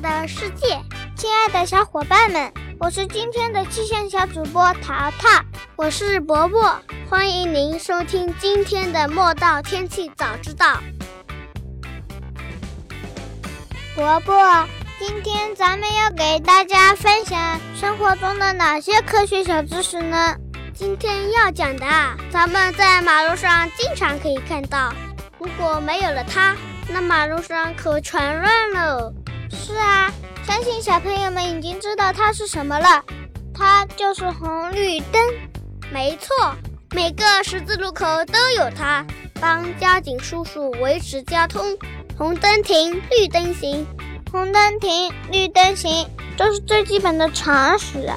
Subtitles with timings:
[0.00, 0.80] 的世界，
[1.14, 5.44] 亲爱的小伙伴们，我是今天的气象小主播淘淘，
[5.76, 6.74] 我是伯伯，
[7.08, 10.66] 欢迎您收听今天的《莫道天气早知道》。
[13.94, 14.66] 伯伯，
[14.98, 20.34] 今天咱们要给大家分享生活中的哪些科学小知识呢？
[20.72, 21.86] 今天要讲的，
[22.30, 24.94] 咱们在马路上经常可以看到，
[25.38, 26.56] 如果没有了它，
[26.88, 29.12] 那马路上可全乱了。
[29.50, 30.10] 是啊，
[30.46, 33.04] 相信小朋友们已经知道它是什么了，
[33.54, 35.20] 它就是红绿灯。
[35.92, 36.54] 没错，
[36.94, 39.04] 每个十字路口都有它，
[39.40, 41.76] 帮交警叔叔维持交通。
[42.16, 43.86] 红灯停，绿灯行。
[44.30, 48.08] 红灯停，绿灯行，这是最基本的常识。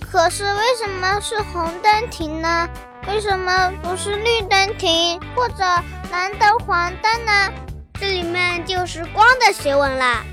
[0.00, 2.68] 可是为什么是红灯停呢？
[3.06, 5.64] 为什么不是绿灯停或者
[6.10, 7.52] 蓝灯、黄灯呢？
[8.00, 10.24] 这里面就是光的学问啦。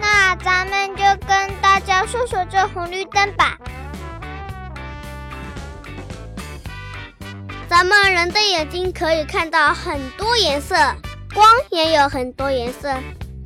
[0.00, 3.58] 那咱们就跟大家说说这红绿灯吧。
[7.68, 10.74] 咱们人的眼睛可以看到很多颜色，
[11.34, 12.94] 光也有很多颜色。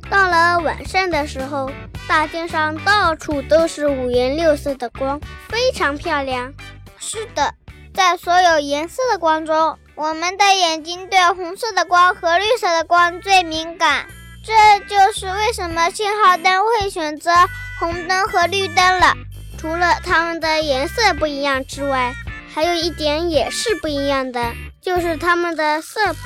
[0.09, 1.69] 到了晚上的时候，
[2.07, 6.53] 大街上到处都是五颜六色的光，非常漂亮。
[6.97, 7.53] 是的，
[7.93, 14.05] 在所有颜色的光中，我们的眼睛对红色的光和绿色的光最敏感。
[14.43, 14.53] 这
[14.87, 17.31] 就是为什么信号灯会选择
[17.79, 19.15] 红灯和绿灯了。
[19.57, 22.13] 除了它们的颜色不一样之外，
[22.53, 26.19] 还有一点也是不一样的，就是它们的色谱。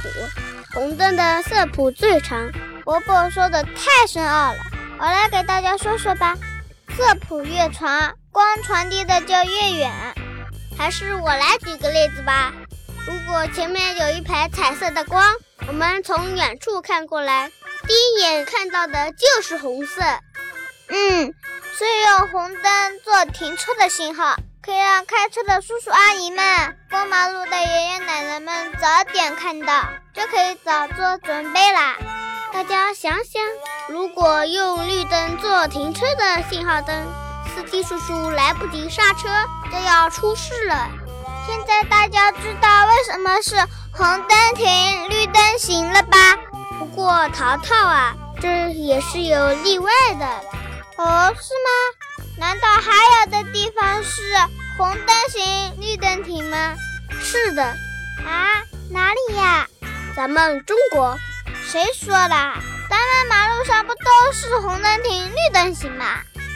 [0.74, 2.52] 红灯的色谱最长。
[2.84, 4.60] 伯伯说的太深奥了，
[4.98, 6.36] 我来给大家说说吧。
[6.96, 9.92] 色谱越长，光传递的就越远。
[10.78, 12.54] 还是我来举个例子吧。
[13.06, 15.24] 如果前面有一排彩色的光，
[15.68, 17.52] 我们从远处看过来。
[17.88, 20.02] 第一眼看到的就是红色，
[20.90, 21.34] 嗯，
[21.78, 31.96] 所以用红灯做停车的信号，可以让开车的叔叔阿姨们、过马路的爷爷奶奶们早点看到，就可以早做准备啦。
[32.52, 33.42] 大家想想，
[33.88, 37.08] 如果用绿灯做停车的信号灯，
[37.56, 39.30] 司机叔叔来不及刹车
[39.72, 40.90] 就要出事了。
[41.48, 43.56] 现在大家知道为什么是
[43.94, 45.42] 红灯停，绿灯？
[46.98, 50.26] 过淘淘啊，这也是有例外的
[50.98, 52.26] 哦，是吗？
[52.40, 52.92] 难道还
[53.22, 54.20] 有的地方是
[54.80, 56.74] 红灯行，绿灯停吗？
[57.22, 59.68] 是的，啊，哪里呀？
[60.16, 61.16] 咱们中国。
[61.68, 62.30] 谁说的？
[62.90, 66.16] 咱们马路上不都是红灯停，绿灯行吗？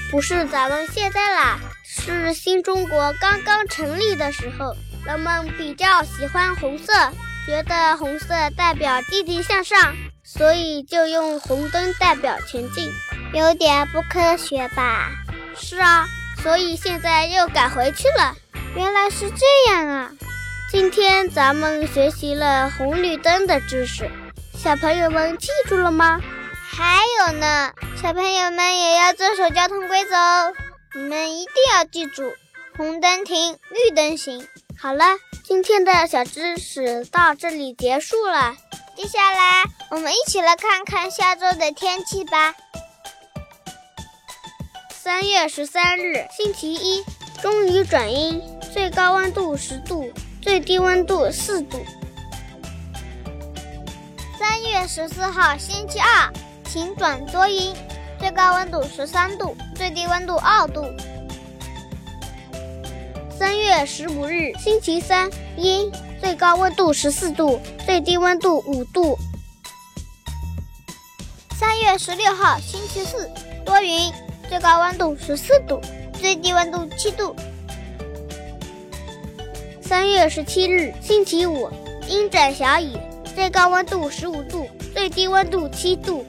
[0.09, 4.75] 不是咱们现在啦，是新中国刚刚成立的时候，
[5.05, 6.91] 人们比较喜欢红色，
[7.45, 9.95] 觉得红色代表积极向上。
[10.23, 12.89] 所以就用红灯代表前进，
[13.33, 15.09] 有点不科学吧？
[15.57, 16.07] 是啊，
[16.41, 18.33] 所以现在又改回去了。
[18.75, 20.11] 原来是这样啊！
[20.71, 24.09] 今天咱们学习了红绿灯的知识，
[24.57, 26.21] 小朋友们记住了吗？
[26.69, 30.53] 还有呢，小朋友们也要遵守交通规则哦。
[30.95, 32.31] 你们一定要记住，
[32.77, 34.47] 红灯停，绿灯行。
[34.81, 35.05] 好了，
[35.43, 38.55] 今天的小知识到这里结束了。
[38.95, 42.55] 接下来，我们一起来看看下周的天气吧。
[44.91, 47.05] 三月十三日，星期一，
[47.43, 48.41] 终于转阴，
[48.73, 50.11] 最高温度十度，
[50.41, 51.85] 最低温度四度。
[54.39, 56.33] 三月十四号，星期二，
[56.65, 57.75] 晴转多云，
[58.19, 60.83] 最高温度十三度，最低温度二度。
[63.41, 65.27] 三月十五日，星期三，
[65.57, 65.91] 阴。
[66.21, 69.17] 最高温度十四度，最低温度五度。
[71.59, 73.27] 三月十六号，星期四，
[73.65, 74.13] 多云，
[74.47, 75.81] 最高温度十四度，
[76.13, 77.35] 最低温度七度。
[79.81, 81.67] 三月十七日，星期五，
[82.07, 82.91] 阴转小雨，
[83.33, 86.23] 最高温度十五度，最低温度七度。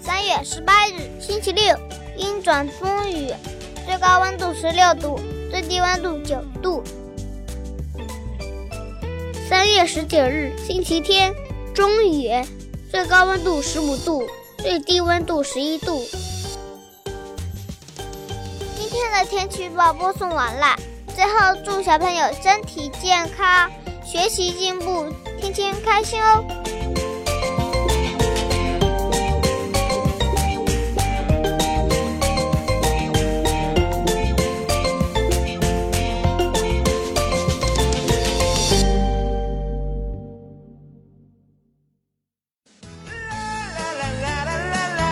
[0.00, 1.78] 三月十八日，星期六，
[2.16, 3.30] 阴转风雨，
[3.86, 5.20] 最高温度十六度。
[5.50, 6.82] 最低温度九度。
[9.48, 11.32] 三月十九日，星期天，
[11.72, 12.28] 中雨，
[12.90, 14.24] 最高温度十五度，
[14.58, 16.04] 最低温度十一度。
[18.76, 20.74] 今天的天气预报播送完了，
[21.14, 23.70] 最后祝小朋友身体健康，
[24.04, 25.06] 学习进步，
[25.40, 26.44] 天天开心哦！